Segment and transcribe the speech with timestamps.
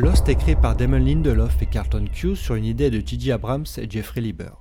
[0.00, 3.32] Lost est créé par Damon Lindelof et Carlton Cuse sur une idée de J.J.
[3.32, 4.52] Abrams et Jeffrey Lieber.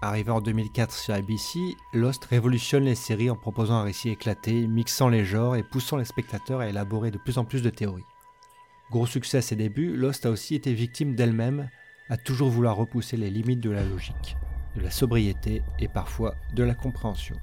[0.00, 1.58] Arrivé en 2004 sur ABC,
[1.92, 6.04] Lost révolutionne les séries en proposant un récit éclaté, mixant les genres et poussant les
[6.04, 8.04] spectateurs à élaborer de plus en plus de théories.
[8.92, 11.68] Gros succès à ses débuts, Lost a aussi été victime d'elle-même,
[12.08, 14.36] à toujours vouloir repousser les limites de la logique,
[14.76, 17.34] de la sobriété et parfois de la compréhension.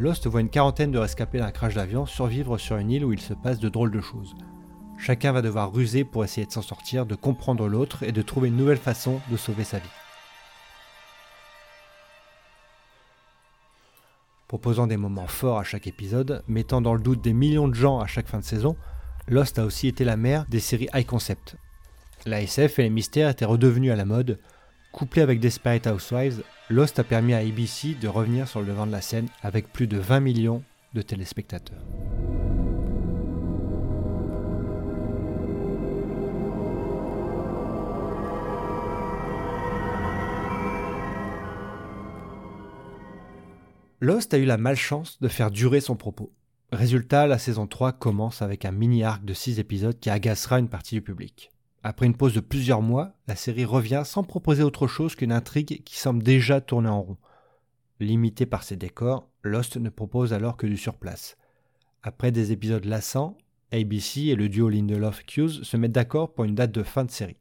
[0.00, 3.20] Lost voit une quarantaine de rescapés d'un crash d'avion survivre sur une île où il
[3.20, 4.34] se passe de drôles de choses.
[4.96, 8.48] Chacun va devoir ruser pour essayer de s'en sortir, de comprendre l'autre et de trouver
[8.48, 9.90] une nouvelle façon de sauver sa vie.
[14.48, 18.00] Proposant des moments forts à chaque épisode, mettant dans le doute des millions de gens
[18.00, 18.76] à chaque fin de saison,
[19.28, 21.56] Lost a aussi été la mère des séries high concept.
[22.24, 24.38] La SF et les mystères étaient redevenus à la mode.
[24.92, 28.92] Couplé avec Desperate Housewives, Lost a permis à ABC de revenir sur le devant de
[28.92, 30.62] la scène avec plus de 20 millions
[30.94, 31.82] de téléspectateurs.
[44.02, 46.32] Lost a eu la malchance de faire durer son propos.
[46.72, 50.94] Résultat, la saison 3 commence avec un mini-arc de 6 épisodes qui agacera une partie
[50.96, 51.50] du public.
[51.82, 55.82] Après une pause de plusieurs mois, la série revient sans proposer autre chose qu'une intrigue
[55.84, 57.16] qui semble déjà tourner en rond.
[58.00, 61.36] Limité par ses décors, Lost ne propose alors que du surplace.
[62.02, 63.36] Après des épisodes lassants,
[63.72, 67.40] ABC et le duo Lindelof-Hughes se mettent d'accord pour une date de fin de série.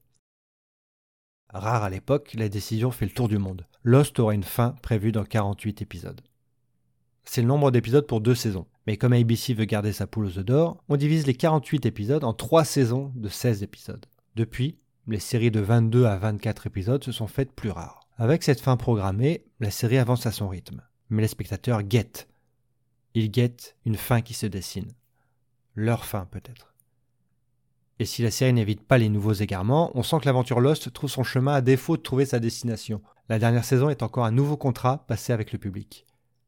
[1.50, 3.66] Rare à l'époque, la décision fait le tour du monde.
[3.84, 6.22] Lost aura une fin prévue dans 48 épisodes
[7.30, 8.66] c'est le nombre d'épisodes pour deux saisons.
[8.88, 12.24] Mais comme ABC veut garder sa poule aux œufs d'or, on divise les 48 épisodes
[12.24, 14.08] en trois saisons de 16 épisodes.
[14.36, 14.78] Depuis,
[15.08, 18.08] les séries de 22 à 24 épisodes se sont faites plus rares.
[18.18, 20.82] Avec cette fin programmée, la série avance à son rythme.
[21.10, 22.28] Mais les spectateurs guettent.
[23.16, 24.92] Ils guettent une fin qui se dessine.
[25.74, 26.74] Leur fin peut-être.
[27.98, 31.10] Et si la série n'évite pas les nouveaux égarements, on sent que l'aventure Lost trouve
[31.10, 33.02] son chemin à défaut de trouver sa destination.
[33.28, 36.06] La dernière saison est encore un nouveau contrat passé avec le public.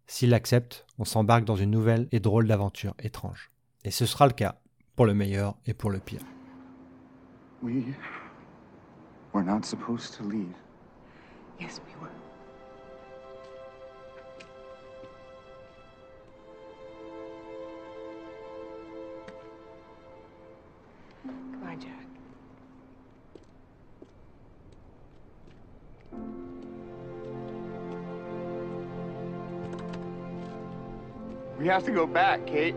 [0.08, 3.52] S'il l'accepte, on s'embarque dans une nouvelle et drôle d'aventure étrange.
[3.84, 4.62] Et ce sera le cas,
[4.96, 6.22] pour le meilleur et pour le pire.
[7.62, 7.94] We
[9.34, 10.56] were not supposed to leave.
[11.60, 12.10] Yes, we were.
[21.52, 22.08] Goodbye, Jack.
[31.60, 32.74] We have to go back, Kate.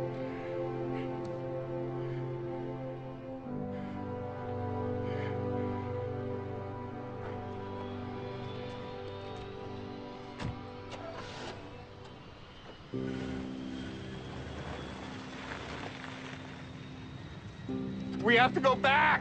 [18.24, 19.20] We have to go back!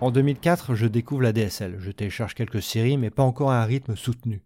[0.00, 1.76] En 2004, je découvre la DSL.
[1.78, 4.42] Je télécharge quelques séries, mais pas encore à un rythme soutenu.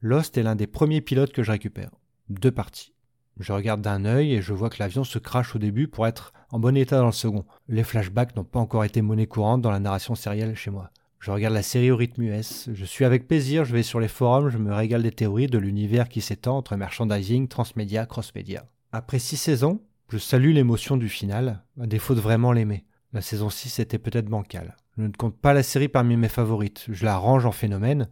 [0.00, 1.90] Lost est l'un des premiers pilotes que je récupère.
[2.28, 2.94] Deux parties.
[3.40, 6.32] Je regarde d'un œil et je vois que l'avion se crache au début pour être
[6.50, 7.44] en bon état dans le second.
[7.66, 10.92] Les flashbacks n'ont pas encore été monnaie courante dans la narration sérielle chez moi.
[11.18, 12.68] Je regarde la série au rythme US.
[12.72, 15.58] Je suis avec plaisir, je vais sur les forums, je me régale des théories de
[15.58, 18.66] l'univers qui s'étend entre merchandising, transmédia, crossmédia.
[18.92, 22.84] Après six saisons, je salue l'émotion du final, à défaut de vraiment l'aimer.
[23.12, 24.76] La saison 6 était peut-être bancale.
[24.98, 26.84] Je ne compte pas la série parmi mes favorites.
[26.88, 28.08] Je la range en phénomène,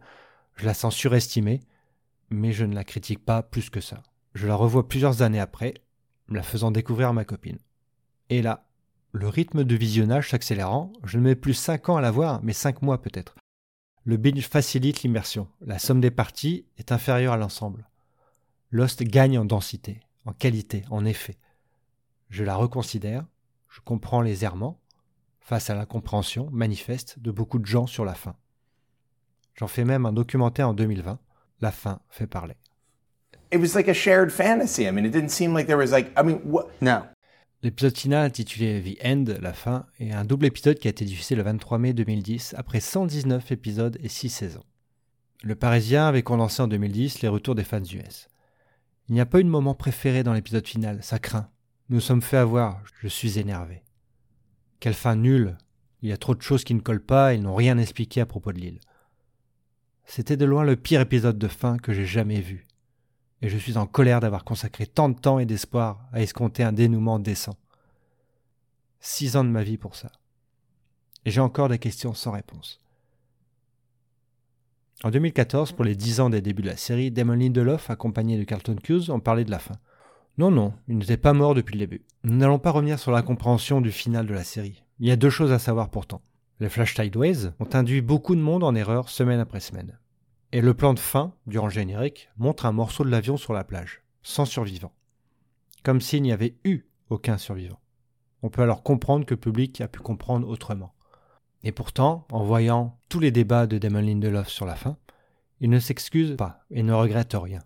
[0.55, 1.61] je la sens surestimée,
[2.29, 4.03] mais je ne la critique pas plus que ça.
[4.33, 5.75] Je la revois plusieurs années après,
[6.29, 7.59] la faisant découvrir à ma copine.
[8.29, 8.64] Et là,
[9.15, 12.51] le rythme de visionnage s'accélérant, je ne mets plus 5 ans à la voir, mais
[12.51, 13.35] 5 mois peut-être.
[14.03, 15.47] Le binge facilite l'immersion.
[15.61, 17.87] La somme des parties est inférieure à l'ensemble.
[18.71, 21.37] Lost gagne en densité, en qualité, en effet.
[22.29, 23.25] Je la reconsidère,
[23.69, 24.81] je comprends les errements,
[25.39, 28.35] face à l'incompréhension manifeste de beaucoup de gens sur la fin.
[29.55, 31.19] J'en fais même un documentaire en 2020,
[31.61, 32.55] La fin fait parler.
[37.65, 41.33] L'épisode final intitulé The End, la fin, est un double épisode qui a été diffusé
[41.33, 44.63] le 23 mai 2010 après 119 épisodes et 6 saisons.
[45.41, 48.27] Le Parisien avait condensé en 2010 les retours des fans US.
[49.09, 51.49] Il n'y a pas eu de moment préféré dans l'épisode final, ça craint.
[51.89, 53.81] Nous sommes fait avoir, je suis énervé.
[54.79, 55.57] Quelle fin nulle.
[56.03, 58.27] Il y a trop de choses qui ne collent pas, ils n'ont rien expliqué à
[58.27, 58.79] propos de l'île.
[60.03, 62.67] C'était de loin le pire épisode de fin que j'ai jamais vu.
[63.41, 66.71] Et je suis en colère d'avoir consacré tant de temps et d'espoir à escompter un
[66.71, 67.57] dénouement décent.
[68.99, 70.11] Six ans de ma vie pour ça.
[71.25, 72.81] Et j'ai encore des questions sans réponse.
[75.03, 78.43] En 2014, pour les 10 ans des débuts de la série, Damon Lindelof, accompagné de
[78.43, 79.75] Carlton Cuse, en parlait de la fin.
[80.37, 82.05] Non, non, il n'était pas mort depuis le début.
[82.23, 84.83] Nous n'allons pas revenir sur la compréhension du final de la série.
[84.99, 86.21] Il y a deux choses à savoir pourtant.
[86.59, 89.97] Les Flash Tideways ont induit beaucoup de monde en erreur semaine après semaine.
[90.55, 93.65] Et le plan de fin, durant le générique, montre un morceau de l'avion sur la
[93.65, 94.93] plage, sans survivant.
[95.83, 97.81] Comme s'il n'y avait eu aucun survivant.
[98.41, 100.93] On peut alors comprendre que le public a pu comprendre autrement.
[101.65, 104.95] Et pourtant, en voyant tous les débats de Damon Lindelof sur la fin,
[105.59, 107.59] il ne s'excuse pas et ne regrette rien.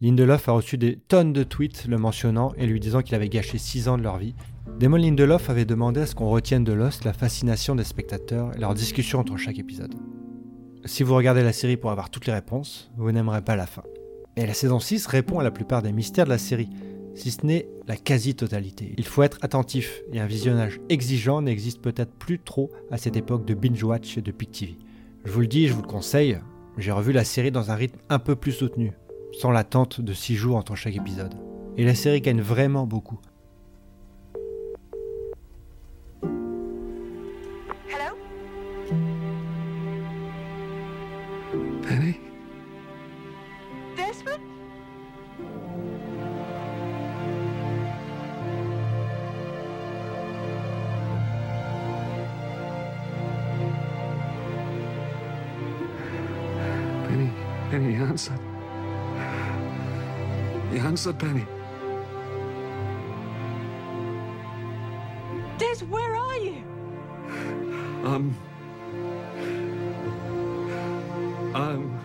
[0.00, 3.58] Lindelof a reçu des tonnes de tweets le mentionnant et lui disant qu'il avait gâché
[3.58, 4.34] 6 ans de leur vie.
[4.80, 8.60] Damon Lindelof avait demandé à ce qu'on retienne de Lost la fascination des spectateurs et
[8.60, 9.94] leur discussion entre chaque épisode.
[10.86, 13.84] Si vous regardez la série pour avoir toutes les réponses, vous n'aimerez pas la fin.
[14.36, 16.68] Et la saison 6 répond à la plupart des mystères de la série,
[17.14, 18.94] si ce n'est la quasi-totalité.
[18.98, 23.46] Il faut être attentif et un visionnage exigeant n'existe peut-être plus trop à cette époque
[23.46, 24.78] de binge-watch et de Pic TV.
[25.24, 26.38] Je vous le dis, je vous le conseille,
[26.76, 28.92] j'ai revu la série dans un rythme un peu plus soutenu,
[29.32, 31.34] sans l'attente de 6 jours entre chaque épisode.
[31.78, 33.20] Et la série gagne vraiment beaucoup.
[57.74, 58.38] Penny, answered.
[60.72, 61.44] You answered, Penny.
[65.58, 66.62] Des, where are you?
[68.04, 68.36] Um.
[71.52, 72.00] Um.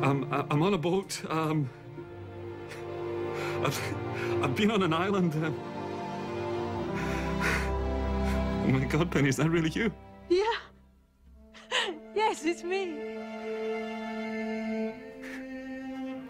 [0.00, 1.20] I'm, I'm on a boat.
[1.28, 1.68] Um.
[3.64, 3.94] I've,
[4.44, 5.34] I've been on an island.
[5.44, 5.56] Um,
[8.62, 9.92] oh my God, Penny, is that really you?
[10.28, 10.54] Yeah.
[12.14, 13.73] yes, it's me.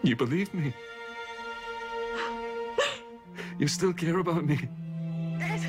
[0.05, 0.71] You believe me?
[3.59, 4.57] You still care about me?
[5.39, 5.65] Des,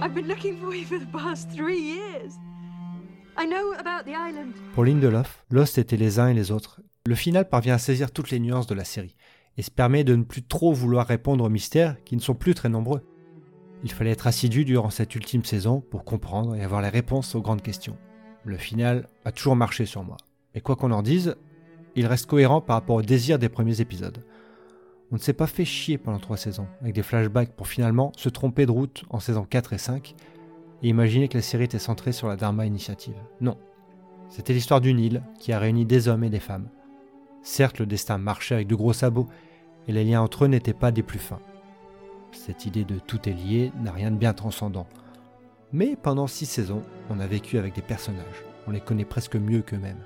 [0.00, 2.34] I've been looking for you for the past three years.
[3.36, 4.52] I know about the island.
[4.74, 6.82] Pour Lindelof, Lost était les uns et les autres.
[7.04, 9.16] Le final parvient à saisir toutes les nuances de la série
[9.56, 12.54] et se permet de ne plus trop vouloir répondre aux mystères qui ne sont plus
[12.54, 13.02] très nombreux.
[13.82, 17.42] Il fallait être assidu durant cette ultime saison pour comprendre et avoir les réponses aux
[17.42, 17.98] grandes questions.
[18.44, 20.16] Le final a toujours marché sur moi.
[20.54, 21.34] Et quoi qu'on en dise,
[21.96, 24.24] il reste cohérent par rapport au désir des premiers épisodes.
[25.12, 28.28] On ne s'est pas fait chier pendant trois saisons, avec des flashbacks pour finalement se
[28.28, 30.14] tromper de route en saison 4 et 5,
[30.82, 33.14] et imaginer que la série était centrée sur la Dharma Initiative.
[33.40, 33.56] Non.
[34.28, 36.68] C'était l'histoire d'une île qui a réuni des hommes et des femmes.
[37.42, 39.28] Certes, le destin marchait avec de gros sabots,
[39.86, 41.40] et les liens entre eux n'étaient pas des plus fins.
[42.32, 44.86] Cette idée de tout est lié n'a rien de bien transcendant.
[45.72, 48.44] Mais pendant six saisons, on a vécu avec des personnages.
[48.66, 50.02] On les connaît presque mieux qu'eux-mêmes.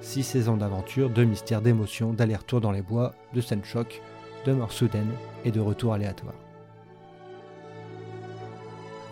[0.00, 4.02] Six saisons d'aventure, de mystères, d'émotions, d'aller-retour dans les bois, de scènes chocs,
[4.44, 5.14] de morts soudaines
[5.44, 6.34] et de retours aléatoires.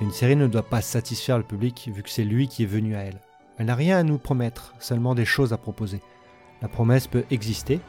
[0.01, 2.97] Une série ne doit pas satisfaire le public vu que c'est lui qui est venu
[2.97, 3.21] à elle.
[3.57, 6.01] Elle n'a rien à nous promettre, seulement des choses à proposer.
[6.61, 7.81] La promesse peut exister,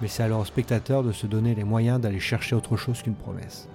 [0.00, 3.14] mais c'est alors au spectateur de se donner les moyens d'aller chercher autre chose qu'une
[3.14, 3.68] promesse.